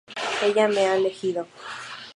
[0.41, 1.45] Ella me ha elegido.